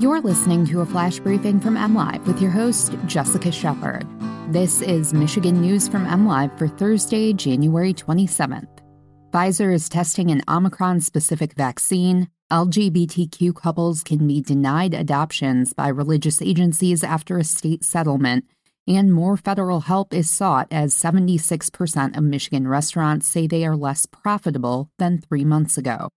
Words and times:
You're 0.00 0.20
listening 0.20 0.64
to 0.66 0.80
a 0.80 0.86
flash 0.86 1.18
briefing 1.18 1.58
from 1.58 1.74
MLive 1.74 2.24
with 2.24 2.40
your 2.40 2.52
host, 2.52 2.94
Jessica 3.06 3.50
Shepard. 3.50 4.06
This 4.52 4.80
is 4.80 5.12
Michigan 5.12 5.60
News 5.60 5.88
from 5.88 6.06
MLive 6.06 6.56
for 6.56 6.68
Thursday, 6.68 7.32
January 7.32 7.92
27th. 7.92 8.68
Pfizer 9.32 9.74
is 9.74 9.88
testing 9.88 10.30
an 10.30 10.42
Omicron 10.46 11.00
specific 11.00 11.54
vaccine. 11.54 12.28
LGBTQ 12.52 13.56
couples 13.56 14.04
can 14.04 14.24
be 14.28 14.40
denied 14.40 14.94
adoptions 14.94 15.72
by 15.72 15.88
religious 15.88 16.40
agencies 16.40 17.02
after 17.02 17.36
a 17.36 17.42
state 17.42 17.84
settlement. 17.84 18.44
And 18.86 19.12
more 19.12 19.36
federal 19.36 19.80
help 19.80 20.14
is 20.14 20.30
sought 20.30 20.68
as 20.70 20.94
76% 20.94 22.16
of 22.16 22.22
Michigan 22.22 22.68
restaurants 22.68 23.26
say 23.26 23.48
they 23.48 23.66
are 23.66 23.76
less 23.76 24.06
profitable 24.06 24.90
than 24.96 25.18
three 25.18 25.44
months 25.44 25.76
ago. 25.76 26.08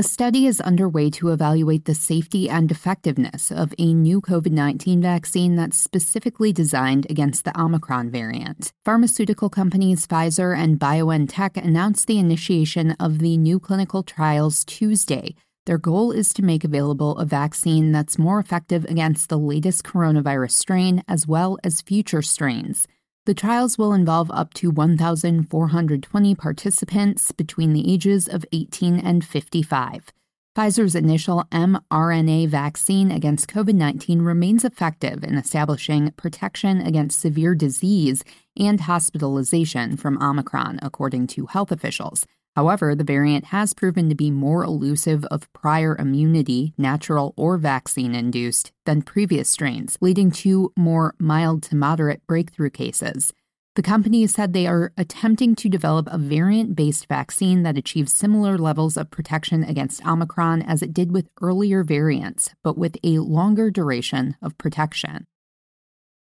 A 0.00 0.02
study 0.02 0.46
is 0.46 0.62
underway 0.62 1.10
to 1.10 1.28
evaluate 1.28 1.84
the 1.84 1.94
safety 1.94 2.48
and 2.48 2.70
effectiveness 2.70 3.52
of 3.52 3.74
a 3.78 3.92
new 3.92 4.22
COVID 4.22 4.50
19 4.50 5.02
vaccine 5.02 5.56
that's 5.56 5.76
specifically 5.76 6.54
designed 6.54 7.06
against 7.10 7.44
the 7.44 7.52
Omicron 7.60 8.08
variant. 8.08 8.72
Pharmaceutical 8.82 9.50
companies 9.50 10.06
Pfizer 10.06 10.56
and 10.56 10.80
BioNTech 10.80 11.62
announced 11.62 12.06
the 12.06 12.18
initiation 12.18 12.92
of 12.92 13.18
the 13.18 13.36
new 13.36 13.60
clinical 13.60 14.02
trials 14.02 14.64
Tuesday. 14.64 15.34
Their 15.66 15.76
goal 15.76 16.12
is 16.12 16.32
to 16.32 16.42
make 16.42 16.64
available 16.64 17.18
a 17.18 17.26
vaccine 17.26 17.92
that's 17.92 18.18
more 18.18 18.40
effective 18.40 18.86
against 18.86 19.28
the 19.28 19.38
latest 19.38 19.84
coronavirus 19.84 20.52
strain 20.52 21.04
as 21.08 21.26
well 21.26 21.58
as 21.62 21.82
future 21.82 22.22
strains. 22.22 22.88
The 23.26 23.34
trials 23.34 23.76
will 23.76 23.92
involve 23.92 24.30
up 24.30 24.54
to 24.54 24.70
1,420 24.70 26.34
participants 26.34 27.32
between 27.32 27.74
the 27.74 27.92
ages 27.92 28.26
of 28.26 28.46
18 28.50 28.98
and 28.98 29.22
55. 29.22 30.10
Pfizer's 30.56 30.94
initial 30.94 31.44
mRNA 31.52 32.48
vaccine 32.48 33.10
against 33.10 33.46
COVID 33.46 33.74
19 33.74 34.22
remains 34.22 34.64
effective 34.64 35.22
in 35.22 35.36
establishing 35.36 36.10
protection 36.12 36.80
against 36.80 37.20
severe 37.20 37.54
disease 37.54 38.24
and 38.58 38.80
hospitalization 38.80 39.96
from 39.98 40.20
Omicron, 40.20 40.78
according 40.82 41.26
to 41.28 41.46
health 41.46 41.70
officials. 41.70 42.26
However, 42.56 42.94
the 42.94 43.04
variant 43.04 43.46
has 43.46 43.74
proven 43.74 44.08
to 44.08 44.14
be 44.14 44.30
more 44.30 44.64
elusive 44.64 45.24
of 45.26 45.52
prior 45.52 45.96
immunity, 45.96 46.74
natural 46.76 47.32
or 47.36 47.58
vaccine 47.58 48.14
induced, 48.14 48.72
than 48.86 49.02
previous 49.02 49.48
strains, 49.48 49.96
leading 50.00 50.30
to 50.32 50.72
more 50.76 51.14
mild 51.18 51.62
to 51.64 51.76
moderate 51.76 52.26
breakthrough 52.26 52.70
cases. 52.70 53.32
The 53.76 53.82
company 53.82 54.26
said 54.26 54.52
they 54.52 54.66
are 54.66 54.92
attempting 54.98 55.54
to 55.54 55.68
develop 55.68 56.08
a 56.10 56.18
variant 56.18 56.74
based 56.74 57.06
vaccine 57.06 57.62
that 57.62 57.78
achieves 57.78 58.12
similar 58.12 58.58
levels 58.58 58.96
of 58.96 59.12
protection 59.12 59.62
against 59.62 60.04
Omicron 60.04 60.62
as 60.62 60.82
it 60.82 60.92
did 60.92 61.12
with 61.12 61.30
earlier 61.40 61.84
variants, 61.84 62.50
but 62.64 62.76
with 62.76 62.96
a 63.04 63.20
longer 63.20 63.70
duration 63.70 64.36
of 64.42 64.58
protection. 64.58 65.28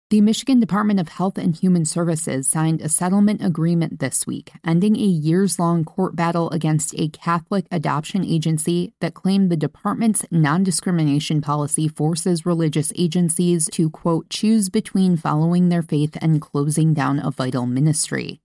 The 0.08 0.20
Michigan 0.20 0.60
Department 0.60 1.00
of 1.00 1.08
Health 1.08 1.36
and 1.36 1.56
Human 1.56 1.84
Services 1.84 2.46
signed 2.48 2.80
a 2.80 2.88
settlement 2.88 3.44
agreement 3.44 3.98
this 3.98 4.24
week, 4.24 4.52
ending 4.64 4.94
a 4.94 5.00
years 5.00 5.58
long 5.58 5.84
court 5.84 6.14
battle 6.14 6.48
against 6.50 6.94
a 6.96 7.08
Catholic 7.08 7.66
adoption 7.72 8.24
agency 8.24 8.92
that 9.00 9.14
claimed 9.14 9.50
the 9.50 9.56
department's 9.56 10.24
non 10.30 10.62
discrimination 10.62 11.40
policy 11.40 11.88
forces 11.88 12.46
religious 12.46 12.92
agencies 12.96 13.68
to, 13.72 13.90
quote, 13.90 14.30
choose 14.30 14.68
between 14.68 15.16
following 15.16 15.70
their 15.70 15.82
faith 15.82 16.16
and 16.22 16.40
closing 16.40 16.94
down 16.94 17.18
a 17.18 17.32
vital 17.32 17.66
ministry. 17.66 18.40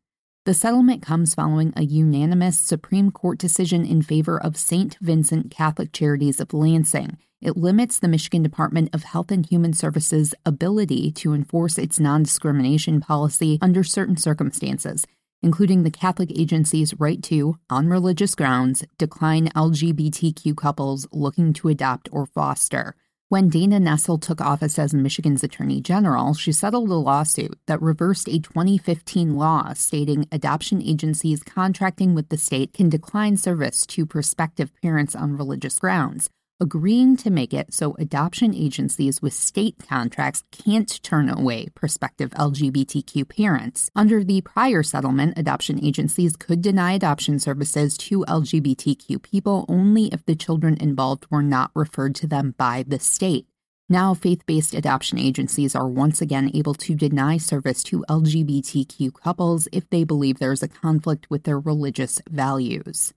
The 0.45 0.53
settlement 0.53 1.01
comes 1.03 1.35
following 1.35 1.71
a 1.75 1.83
unanimous 1.83 2.59
Supreme 2.59 3.11
Court 3.11 3.37
decision 3.37 3.85
in 3.85 4.01
favor 4.01 4.41
of 4.41 4.57
St. 4.57 4.97
Vincent 4.99 5.51
Catholic 5.51 5.91
Charities 5.93 6.39
of 6.39 6.53
Lansing 6.53 7.17
it 7.41 7.57
limits 7.57 7.97
the 7.97 8.07
Michigan 8.07 8.43
Department 8.43 8.89
of 8.93 9.03
Health 9.03 9.31
and 9.31 9.43
Human 9.43 9.73
Services' 9.73 10.35
ability 10.45 11.11
to 11.13 11.33
enforce 11.33 11.79
its 11.79 11.99
non 11.99 12.21
discrimination 12.23 13.01
policy 13.01 13.57
under 13.61 13.83
certain 13.83 14.15
circumstances, 14.15 15.07
including 15.41 15.81
the 15.81 15.89
Catholic 15.89 16.31
agency's 16.37 16.93
right 16.99 17.21
to, 17.23 17.57
on 17.67 17.87
religious 17.87 18.35
grounds, 18.35 18.83
decline 18.99 19.49
LGBTQ 19.55 20.55
couples 20.55 21.07
looking 21.11 21.51
to 21.53 21.69
adopt 21.69 22.09
or 22.11 22.27
foster. 22.27 22.95
When 23.31 23.47
Dana 23.47 23.79
Nessel 23.79 24.19
took 24.21 24.41
office 24.41 24.77
as 24.77 24.93
Michigan's 24.93 25.41
Attorney 25.41 25.79
General, 25.79 26.33
she 26.33 26.51
settled 26.51 26.89
a 26.89 26.95
lawsuit 26.95 27.57
that 27.65 27.81
reversed 27.81 28.27
a 28.27 28.39
2015 28.39 29.37
law 29.37 29.71
stating 29.71 30.27
adoption 30.33 30.81
agencies 30.81 31.41
contracting 31.41 32.13
with 32.13 32.27
the 32.27 32.35
state 32.35 32.73
can 32.73 32.89
decline 32.89 33.37
service 33.37 33.85
to 33.85 34.05
prospective 34.05 34.73
parents 34.81 35.15
on 35.15 35.37
religious 35.37 35.79
grounds 35.79 36.29
agreeing 36.61 37.17
to 37.17 37.31
make 37.31 37.53
it 37.53 37.73
so 37.73 37.95
adoption 37.97 38.53
agencies 38.53 39.21
with 39.21 39.33
state 39.33 39.75
contracts 39.89 40.43
can't 40.51 41.01
turn 41.01 41.27
away 41.27 41.67
prospective 41.73 42.29
LGBTQ 42.31 43.27
parents. 43.27 43.89
Under 43.95 44.23
the 44.23 44.41
prior 44.41 44.83
settlement, 44.83 45.37
adoption 45.37 45.83
agencies 45.83 46.35
could 46.35 46.61
deny 46.61 46.93
adoption 46.93 47.39
services 47.39 47.97
to 47.97 48.23
LGBTQ 48.25 49.21
people 49.23 49.65
only 49.67 50.05
if 50.13 50.23
the 50.25 50.35
children 50.35 50.77
involved 50.79 51.25
were 51.31 51.41
not 51.41 51.71
referred 51.73 52.13
to 52.15 52.27
them 52.27 52.53
by 52.57 52.85
the 52.87 52.99
state. 52.99 53.47
Now, 53.89 54.13
faith 54.13 54.45
based 54.45 54.75
adoption 54.75 55.17
agencies 55.17 55.75
are 55.75 55.87
once 55.87 56.21
again 56.21 56.51
able 56.53 56.75
to 56.75 56.95
deny 56.95 57.37
service 57.37 57.83
to 57.85 58.05
LGBTQ 58.07 59.13
couples 59.15 59.67
if 59.73 59.89
they 59.89 60.03
believe 60.03 60.37
there 60.37 60.53
is 60.53 60.63
a 60.63 60.69
conflict 60.69 61.29
with 61.29 61.43
their 61.43 61.59
religious 61.59 62.21
values. 62.29 63.13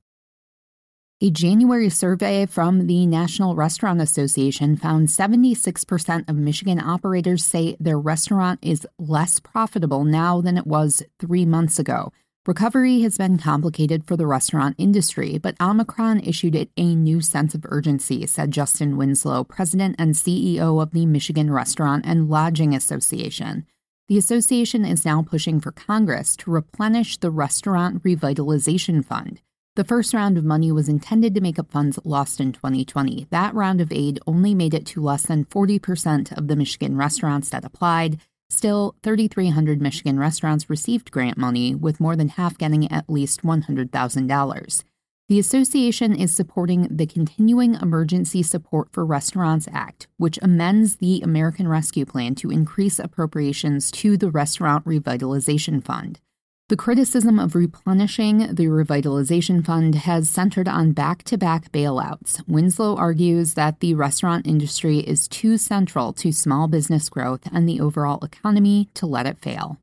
A 1.20 1.30
January 1.30 1.88
survey 1.90 2.44
from 2.44 2.88
the 2.88 3.06
National 3.06 3.54
Restaurant 3.54 4.00
Association 4.00 4.76
found 4.76 5.06
76% 5.06 6.28
of 6.28 6.34
Michigan 6.34 6.80
operators 6.80 7.44
say 7.44 7.76
their 7.78 8.00
restaurant 8.00 8.58
is 8.60 8.86
less 8.98 9.38
profitable 9.38 10.02
now 10.02 10.40
than 10.40 10.58
it 10.58 10.66
was 10.66 11.04
three 11.20 11.46
months 11.46 11.78
ago. 11.78 12.12
Recovery 12.46 13.02
has 13.02 13.16
been 13.16 13.38
complicated 13.38 14.04
for 14.04 14.16
the 14.16 14.26
restaurant 14.26 14.74
industry, 14.76 15.38
but 15.38 15.54
Omicron 15.60 16.18
issued 16.18 16.56
it 16.56 16.70
a 16.76 16.96
new 16.96 17.20
sense 17.20 17.54
of 17.54 17.64
urgency, 17.68 18.26
said 18.26 18.50
Justin 18.50 18.96
Winslow, 18.96 19.44
president 19.44 19.94
and 20.00 20.14
CEO 20.14 20.82
of 20.82 20.90
the 20.90 21.06
Michigan 21.06 21.50
Restaurant 21.50 22.04
and 22.04 22.28
Lodging 22.28 22.74
Association. 22.74 23.66
The 24.08 24.18
association 24.18 24.84
is 24.84 25.04
now 25.04 25.22
pushing 25.22 25.60
for 25.60 25.70
Congress 25.70 26.36
to 26.38 26.50
replenish 26.50 27.16
the 27.18 27.30
Restaurant 27.30 28.02
Revitalization 28.02 29.04
Fund. 29.04 29.40
The 29.76 29.82
first 29.82 30.14
round 30.14 30.38
of 30.38 30.44
money 30.44 30.70
was 30.70 30.88
intended 30.88 31.34
to 31.34 31.40
make 31.40 31.58
up 31.58 31.72
funds 31.72 31.98
lost 32.04 32.40
in 32.40 32.52
2020. 32.52 33.26
That 33.30 33.56
round 33.56 33.80
of 33.80 33.90
aid 33.90 34.20
only 34.24 34.54
made 34.54 34.72
it 34.72 34.86
to 34.86 35.02
less 35.02 35.24
than 35.24 35.46
40% 35.46 36.30
of 36.38 36.46
the 36.46 36.54
Michigan 36.54 36.96
restaurants 36.96 37.50
that 37.50 37.64
applied. 37.64 38.20
Still, 38.48 38.94
3,300 39.02 39.82
Michigan 39.82 40.16
restaurants 40.16 40.70
received 40.70 41.10
grant 41.10 41.36
money, 41.36 41.74
with 41.74 41.98
more 41.98 42.14
than 42.14 42.28
half 42.28 42.56
getting 42.56 42.88
at 42.92 43.10
least 43.10 43.42
$100,000. 43.42 44.84
The 45.26 45.38
association 45.40 46.14
is 46.14 46.32
supporting 46.32 46.86
the 46.88 47.06
Continuing 47.06 47.74
Emergency 47.74 48.44
Support 48.44 48.90
for 48.92 49.04
Restaurants 49.04 49.66
Act, 49.72 50.06
which 50.18 50.38
amends 50.40 50.96
the 50.96 51.20
American 51.22 51.66
Rescue 51.66 52.06
Plan 52.06 52.36
to 52.36 52.52
increase 52.52 53.00
appropriations 53.00 53.90
to 53.90 54.16
the 54.16 54.30
Restaurant 54.30 54.84
Revitalization 54.84 55.82
Fund. 55.82 56.20
The 56.70 56.78
criticism 56.78 57.38
of 57.38 57.54
replenishing 57.54 58.38
the 58.38 58.68
revitalization 58.68 59.62
fund 59.62 59.94
has 59.94 60.30
centered 60.30 60.66
on 60.66 60.92
back 60.92 61.22
to 61.24 61.36
back 61.36 61.70
bailouts. 61.72 62.42
Winslow 62.48 62.96
argues 62.96 63.52
that 63.52 63.80
the 63.80 63.92
restaurant 63.92 64.46
industry 64.46 65.00
is 65.00 65.28
too 65.28 65.58
central 65.58 66.14
to 66.14 66.32
small 66.32 66.66
business 66.66 67.10
growth 67.10 67.42
and 67.52 67.68
the 67.68 67.82
overall 67.82 68.24
economy 68.24 68.88
to 68.94 69.04
let 69.04 69.26
it 69.26 69.38
fail. 69.38 69.78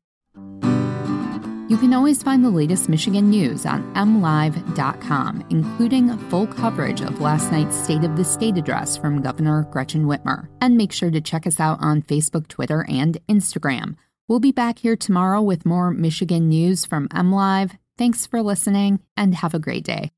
You 1.68 1.78
can 1.78 1.94
always 1.94 2.20
find 2.20 2.44
the 2.44 2.50
latest 2.50 2.88
Michigan 2.88 3.30
news 3.30 3.64
on 3.64 3.94
mlive.com, 3.94 5.46
including 5.50 6.18
full 6.30 6.48
coverage 6.48 7.00
of 7.00 7.20
last 7.20 7.52
night's 7.52 7.76
State 7.76 8.02
of 8.02 8.16
the 8.16 8.24
State 8.24 8.58
address 8.58 8.96
from 8.96 9.22
Governor 9.22 9.68
Gretchen 9.70 10.06
Whitmer. 10.06 10.48
And 10.60 10.76
make 10.76 10.90
sure 10.90 11.12
to 11.12 11.20
check 11.20 11.46
us 11.46 11.60
out 11.60 11.78
on 11.80 12.02
Facebook, 12.02 12.48
Twitter, 12.48 12.84
and 12.88 13.18
Instagram. 13.28 13.94
We'll 14.32 14.40
be 14.40 14.50
back 14.50 14.78
here 14.78 14.96
tomorrow 14.96 15.42
with 15.42 15.66
more 15.66 15.90
Michigan 15.90 16.48
news 16.48 16.86
from 16.86 17.06
MLive. 17.08 17.76
Thanks 17.98 18.24
for 18.24 18.40
listening 18.40 19.00
and 19.14 19.34
have 19.34 19.52
a 19.52 19.58
great 19.58 19.84
day. 19.84 20.10